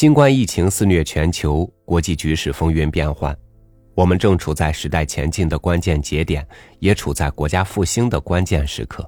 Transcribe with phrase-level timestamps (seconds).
[0.00, 3.36] 新冠疫情肆虐全球，国际局势风云变幻，
[3.94, 6.42] 我们正处在时代前进的关键节点，
[6.78, 9.06] 也处在国家复兴的关键时刻。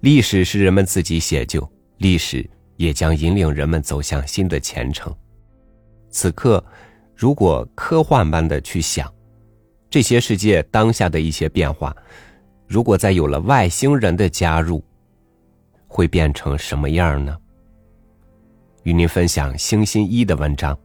[0.00, 5.14] 历史是人们自己写就，历史也将引领人们走向新的前程。
[6.08, 6.64] 此刻，
[7.14, 9.12] 如果科幻般的去想，
[9.90, 11.94] 这些世界当下的一些变化，
[12.66, 14.82] 如果再有了外星人的加入，
[15.86, 17.36] 会变成什么样呢？
[18.86, 20.78] 与您分享星星一的文章。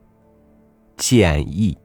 [0.98, 1.78] 建议，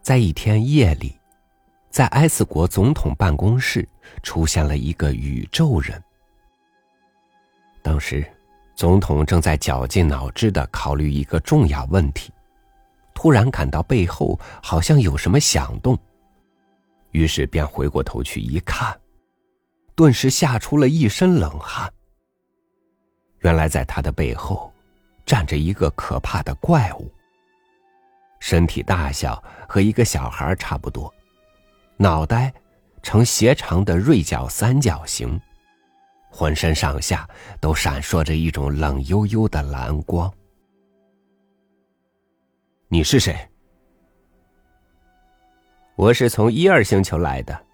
[0.00, 1.14] 在一天夜里，
[1.90, 3.86] 在埃斯国总统办公室
[4.22, 6.02] 出现了一个宇宙人。
[7.82, 8.26] 当时。
[8.74, 12.32] 总统正在绞尽脑汁的考虑一个重要问题，
[13.14, 15.96] 突然感到背后好像有什么响动，
[17.10, 18.98] 于是便回过头去一看，
[19.94, 21.92] 顿时吓出了一身冷汗。
[23.40, 24.72] 原来在他的背后，
[25.26, 27.10] 站着一个可怕的怪物。
[28.40, 31.12] 身体大小和一个小孩差不多，
[31.96, 32.52] 脑袋
[33.02, 35.40] 呈斜长的锐角三角形。
[36.34, 37.28] 浑身上下
[37.60, 40.32] 都闪烁着一种冷悠悠的蓝光。
[42.88, 43.36] 你是谁？
[45.94, 47.66] 我是从一二星球来的。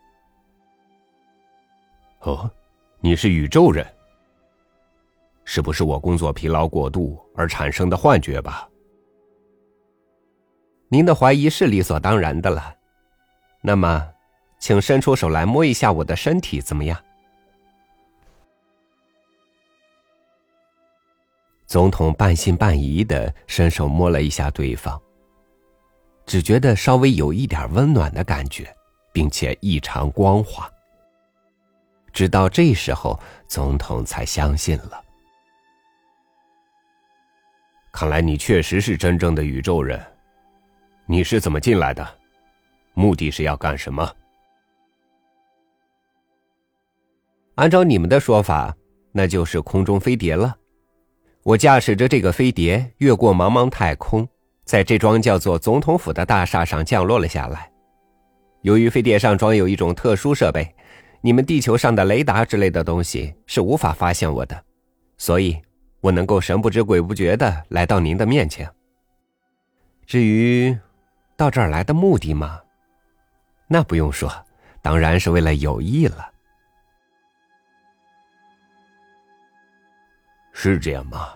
[2.22, 2.50] 哦，
[2.98, 3.86] 你是宇宙人？
[5.44, 8.68] 是不是我工作疲劳过度而产生的幻觉吧？
[10.88, 12.74] 您的怀疑是理所当然的了。
[13.62, 14.08] 那么，
[14.58, 17.00] 请伸出手来摸一下我的身体，怎么样？
[21.68, 24.98] 总统半信半疑的伸手摸了一下对方，
[26.24, 28.74] 只觉得稍微有一点温暖的感觉，
[29.12, 30.66] 并且异常光滑。
[32.10, 35.04] 直到这时候，总统才相信了。
[37.92, 40.02] 看来你确实是真正的宇宙人。
[41.04, 42.06] 你是怎么进来的？
[42.94, 44.10] 目的是要干什么？
[47.56, 48.74] 按照你们的说法，
[49.12, 50.57] 那就是空中飞碟了。
[51.42, 54.28] 我驾驶着这个飞碟越过茫茫太空，
[54.64, 57.70] 在这幢叫做总统府的大厦上降落了下来。
[58.62, 60.74] 由于飞碟上装有一种特殊设备，
[61.20, 64.62] 你们地球上的雷达之类的东西是无法发现我的，
[65.16, 65.56] 所以
[66.00, 68.68] 我能够神不知鬼不觉的来到您的面前。
[70.04, 70.76] 至于
[71.36, 72.60] 到这儿来的目的嘛，
[73.68, 74.30] 那不用说，
[74.82, 76.28] 当然是为了友谊了。
[80.60, 81.32] 是这样吗？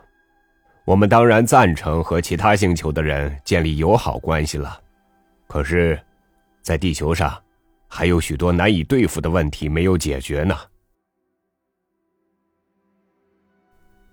[0.84, 4.82] 我们当然赞成和其他星球的人建立友好关系了。
[5.46, 5.96] 可是，
[6.60, 7.40] 在地球上，
[7.86, 10.58] 还有许多难以对付的问题没有解决呢。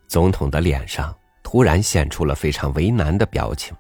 [0.08, 1.12] 总统的脸上
[1.42, 3.76] 突然现出了非常为难的表情。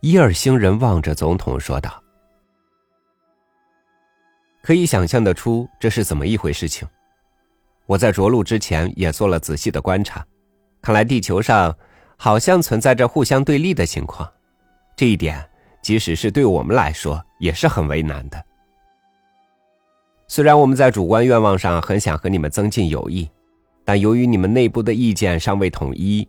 [0.00, 2.02] 伊尔星人望着总统说道
[4.62, 6.86] ：“可以想象得出这是怎么一回事情。”
[7.90, 10.24] 我在着陆之前也做了仔细的观察，
[10.80, 11.76] 看来地球上
[12.16, 14.32] 好像存在着互相对立的情况，
[14.94, 15.44] 这一点
[15.82, 18.40] 即使是对我们来说也是很为难的。
[20.28, 23.28] 虽然我们在主观愿望上很想和你们增进友谊，
[23.84, 26.28] 但由于你们内部的意见尚未统一，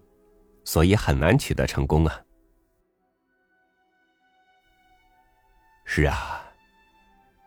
[0.63, 2.19] 所以很难取得成功啊。
[5.85, 6.41] 是啊，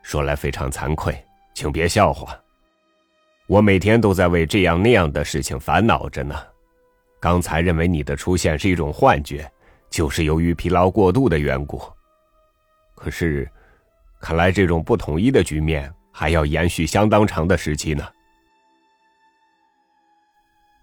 [0.05, 1.21] 说来非常惭愧，
[1.53, 2.44] 请别笑话。
[3.47, 6.35] 我每天都在为这样那样的事情烦恼着呢。
[7.21, 9.51] 刚才认为你的出现是一种幻觉，
[9.91, 11.81] 就是由于疲劳过度的缘故。
[12.95, 13.51] 可是，
[14.21, 18.07] 看来这种不统一的局面还要延续相当长的时期呢。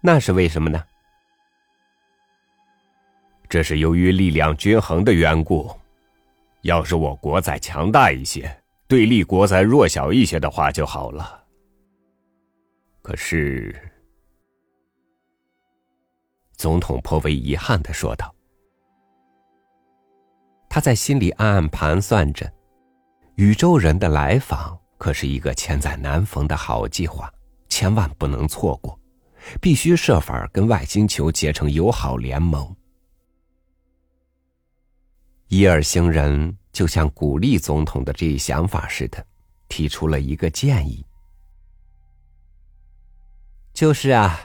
[0.00, 0.82] 那是为什么呢？
[3.48, 5.70] 这是由于力量均衡的缘故。
[6.62, 11.41] 要是我国再强大一些，对立国再弱小一些的话就好了。
[13.02, 13.74] 可是，
[16.52, 18.32] 总统颇为遗憾的说道
[20.70, 22.50] ：“他在心里暗暗盘算着，
[23.34, 27.28] 宇宙人的来访可是一个千载难逢的好计划，
[27.68, 28.96] 千万不能错过，
[29.60, 32.72] 必须设法跟外星球结成友好联盟。”
[35.50, 39.26] 伊尔星人就像鼓励总统的这一想法似的，
[39.68, 41.04] 提出了一个建议。
[43.72, 44.38] 就是啊，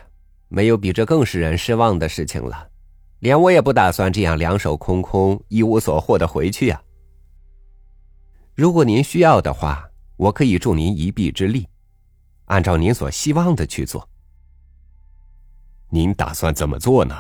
[0.48, 2.70] 没有比这更使人失望的事情了。
[3.20, 6.82] 连我也不打算这样两手空空、一无所获的回去呀。
[8.54, 11.68] 如果您需要的话，我可以助您一臂之力，
[12.46, 14.08] 按照您所希望的去做。
[15.90, 17.16] 您打算怎么做呢？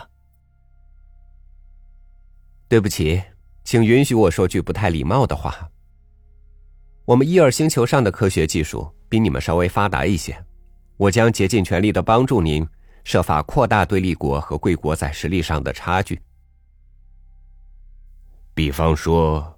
[2.67, 3.23] 对不起，
[3.63, 5.69] 请允许我说句不太礼貌的话。
[7.05, 10.45] 我们伊尔星球上的科学技术比你们稍微发达一些，
[10.97, 12.67] 我将竭尽全力的帮助您。
[13.03, 16.21] 设法扩大对立国和贵国在实力上的差距。
[18.53, 19.57] 比方说，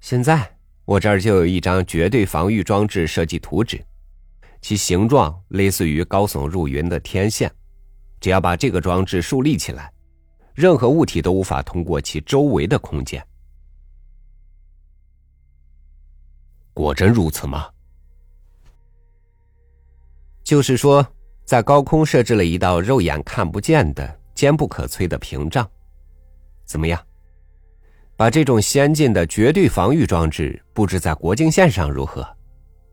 [0.00, 3.84] 现在我这儿就有一张绝对防御装置设计图纸，
[4.62, 7.54] 其形状类似于高耸入云的天线。
[8.20, 9.92] 只要把这个装置竖立起来，
[10.54, 13.22] 任何物体都无法通过其周围的空间。
[16.72, 17.68] 果真如此吗？
[20.46, 21.06] 就是说。
[21.46, 25.64] 在高空设置了一道肉眼看不见的、坚不可摧的屏障，
[26.64, 27.00] 怎么样？
[28.16, 32.28] 把这种先进的绝对防御装置布置在国境线上如何？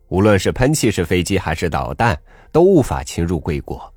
[0.10, 2.16] 无论是喷气式飞机还是导弹，
[2.52, 3.92] 都无法侵入贵国。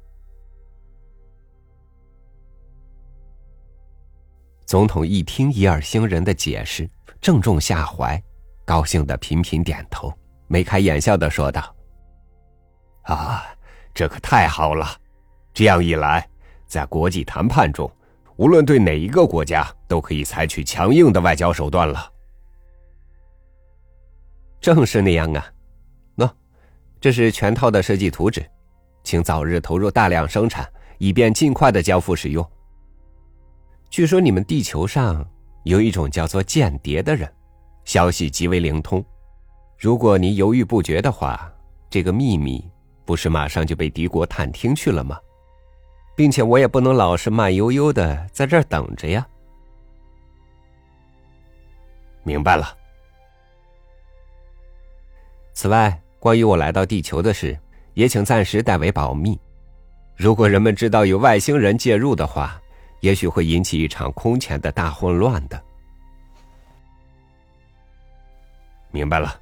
[4.64, 6.88] 总统一听伊尔星人的解释，
[7.20, 8.18] 正中下怀，
[8.64, 10.10] 高兴的频频点头，
[10.46, 11.62] 眉开眼笑的说道
[13.14, 13.44] ：“啊！”
[13.94, 14.86] 这可太好了，
[15.54, 16.28] 这样一来，
[16.66, 17.90] 在国际谈判中，
[18.36, 22.12] 无论对哪一个国家，都可以采取强硬的外交手段了。
[24.60, 25.46] 正是那样啊，
[26.16, 26.30] 喏，
[27.00, 28.44] 这是全套的设计图纸，
[29.02, 32.46] 请早日投入大量生产，以便尽快的交付使用。
[33.88, 35.26] 据说你们地球上
[35.62, 37.32] 有一种叫做间谍的人，
[37.86, 39.02] 消息极为灵通。
[39.78, 41.50] 如果你犹豫不决的话，
[41.88, 42.62] 这个秘密。
[43.06, 45.18] 不是马上就被敌国探听去了吗？
[46.16, 49.26] 并且我也不能老是慢悠悠的在这儿等着呀。
[52.22, 52.74] 明白了。
[55.52, 57.58] 此外，关于我来到地球的事，
[57.92, 59.38] 也请暂时代为保密。
[60.16, 62.58] 如果人们知道有外星人介入的话，
[63.00, 65.62] 也许会引起一场空前的大混乱的。
[68.90, 69.38] 明白了。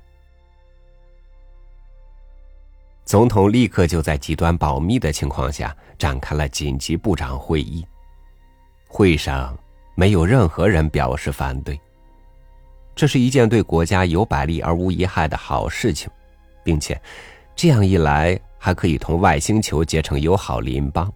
[3.14, 7.86] 总统立刻就在极端保密的情况下展开了紧急部长会议。
[8.88, 9.56] 会上
[9.94, 11.80] 没有任何人表示反对。
[12.92, 16.10] 这是一件对国家有百利而无一害的好事情，
[16.64, 17.00] 并且
[17.54, 21.08] 这样一来还可以同外星球结成友好邻邦，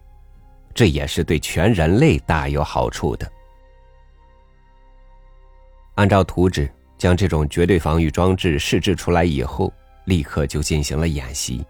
[0.73, 3.29] 这也是对全人类大有好处的。
[5.95, 9.69] 按照图纸将这种绝对防御装置试制出来以后，
[10.05, 11.61] 立刻就进行了演习。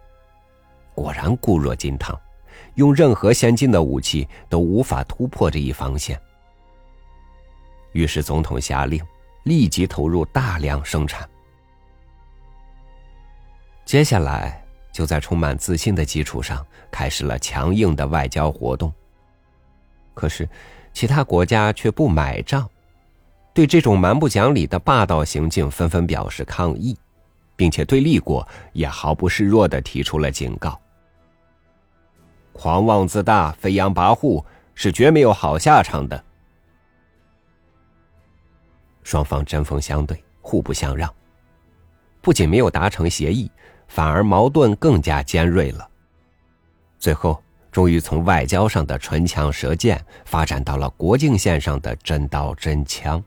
[0.99, 2.13] 果然固若金汤，
[2.75, 6.19] 用任何先进的武器都无法突破这一防线。
[7.93, 9.01] 于是总统下令，
[9.43, 11.25] 立即投入大量生产。
[13.85, 14.61] 接下来
[14.91, 18.93] 就在充满自信的基础上，开始了强硬的外交活动。
[20.13, 20.49] 可是，
[20.91, 22.69] 其他国家却不买账，
[23.53, 26.93] 对这种蛮不讲理的霸道行径纷纷表示抗议，
[27.55, 30.77] 并且对立国也毫不示弱的提出了警告。
[32.61, 34.44] 狂妄自大、飞扬跋扈
[34.75, 36.21] 是绝没有好下场的。
[39.01, 41.09] 双方针锋相对，互不相让，
[42.19, 43.49] 不仅没有达成协议，
[43.87, 45.89] 反而矛盾更加尖锐了。
[46.97, 53.23] 最后，终于从外交上的唇枪舌剑发展到了国境线上的真刀真枪，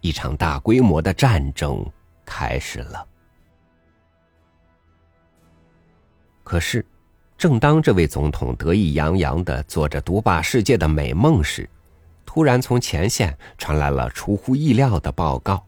[0.00, 1.84] 一场大规模的战争
[2.24, 3.06] 开始了。
[6.42, 6.82] 可是。
[7.40, 11.66] 正当这位总统得意洋洋的做着独霸世界的美梦时，
[12.26, 15.64] 突然从前线传来了出乎意料的报告。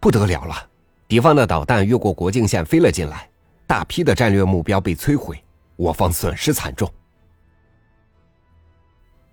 [0.00, 0.70] 不得了了，
[1.06, 3.28] 敌方的导弹越过国境线飞了进来，
[3.66, 5.38] 大批的战略目标被摧毁，
[5.76, 6.90] 我方损失惨重。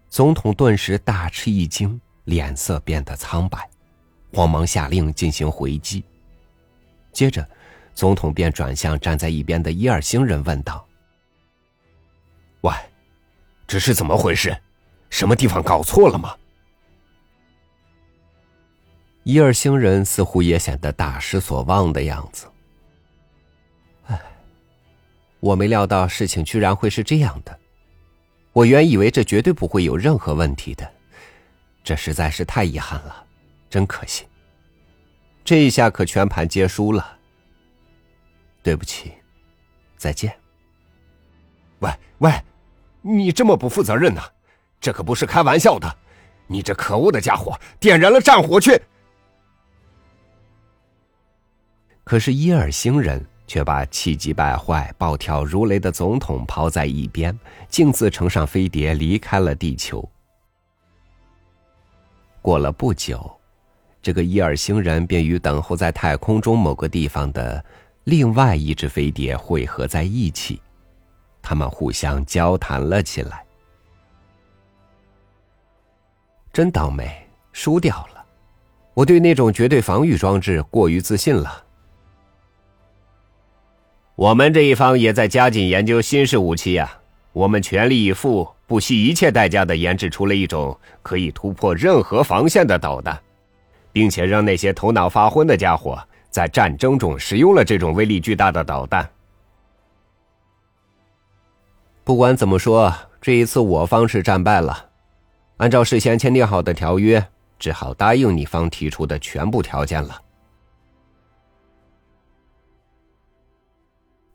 [0.10, 3.70] 总统顿时大吃一惊，脸色变得苍白，
[4.34, 6.04] 慌忙下令进行回击，
[7.14, 7.48] 接着。
[7.96, 10.86] 总统便转向站在一边的伊尔星人问道
[12.62, 12.74] ：“喂，
[13.68, 14.56] 这是怎么回事？
[15.10, 16.36] 什么地方搞错了吗？”
[19.24, 22.46] 伊尔星人似乎也显得大失所望的样子。
[24.08, 24.20] 唉，
[25.40, 27.58] 我没料到事情居然会是这样的。
[28.52, 30.92] 我原以为这绝对不会有任何问题的，
[31.84, 33.26] 这实在是太遗憾了，
[33.70, 34.26] 真可惜。
[35.46, 37.13] 这一下可全盘皆输了。
[38.64, 39.14] 对不起，
[39.98, 40.34] 再见。
[41.80, 42.32] 喂喂，
[43.02, 44.22] 你这么不负责任呢？
[44.80, 45.98] 这可不是开玩笑的！
[46.48, 48.82] 你这可恶的家伙，点燃了战火去！
[52.04, 57.38] 可是伊尔星人却把气急败坏、暴跳如雷的总统抛在一边，
[57.70, 60.08] 径自乘上飞碟离开了地球。
[62.42, 63.40] 过了不久，
[64.02, 67.64] 这个伊尔星人便与等候在太空中某个地方的
[68.06, 70.62] 另外一只飞碟汇合在一起，
[71.42, 73.46] 他们互相交谈了起来。
[76.52, 77.10] 真倒霉，
[77.52, 78.24] 输掉了！
[78.94, 81.64] 我对那种绝对防御装置过于自信了。
[84.16, 87.00] 我们这一方也在加紧研究新式武器呀，
[87.32, 93.20] 我们全力以赴，不惜一切代价的研制出了一种可以突破任何防线的导弹，
[93.92, 96.00] 并且让那些头脑发昏的家伙
[96.34, 99.08] 在战争中使用了这种威力巨大的导弹。
[102.04, 104.90] 不管怎么说，这一次我方是战败了。
[105.58, 107.24] 按照事先签订好的条约，
[107.60, 110.20] 只好答应你方提出的全部条件了。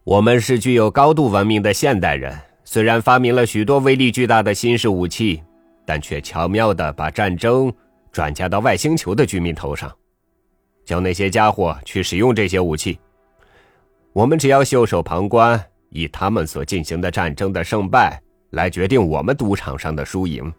[0.04, 5.42] 我们是具有高度文明的现代人，虽然发明了许多威力巨大的新式武器，
[5.84, 7.74] 但却巧妙的把战争
[8.12, 9.94] 转嫁到外星球的居民头上，
[10.88, 12.98] 叫那些家伙去使用这些武器。
[14.14, 18.18] 我们只要袖手旁观，以他们所进行的战争的胜败
[18.52, 20.50] 来决定我们赌场上的输赢。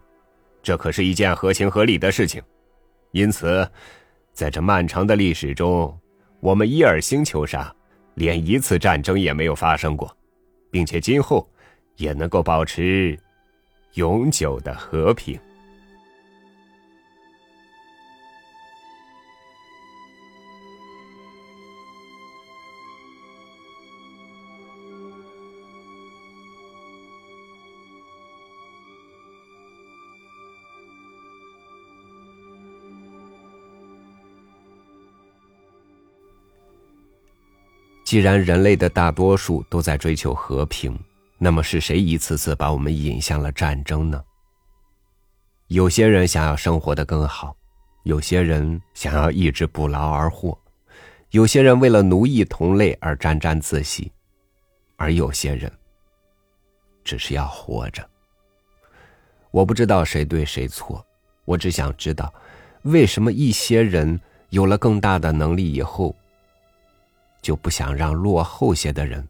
[0.62, 2.40] 这可是一件合情合理的事情，
[3.10, 3.68] 因此，
[4.32, 5.98] 在这漫长的历史中，
[6.38, 7.74] 我们伊尔星球上
[8.14, 10.16] 连一次战争也没有发生过，
[10.70, 11.44] 并且今后
[11.96, 13.18] 也能够保持
[13.94, 15.36] 永久的和平。
[38.10, 40.98] 既然人类的大多数都在追求和平，
[41.38, 44.20] 那么是谁一次次把我们引向了战争呢？
[45.68, 47.54] 有些人想要生活的更好，
[48.02, 50.58] 有些人想要一直不劳而获，
[51.30, 54.10] 有些人为了奴役同类而沾沾自喜，
[54.96, 55.70] 而有些人
[57.04, 58.04] 只是要活着。
[59.52, 61.06] 我不知道谁对谁错，
[61.44, 62.34] 我只想知道，
[62.82, 66.12] 为什么一些人有了更大的能力以后。
[67.40, 69.26] 就不想让落后些的人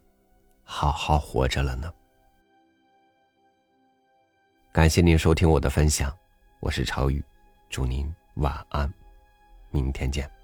[0.63, 1.91] 好好活着了呢？
[4.71, 6.15] 感谢您收听我的分享，
[6.59, 7.23] 我是朝宇，
[7.69, 8.91] 祝您晚安，
[9.69, 10.40] 明天见。